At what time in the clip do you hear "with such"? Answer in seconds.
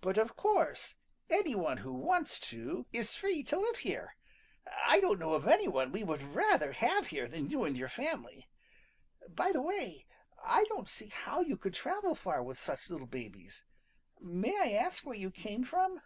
12.42-12.90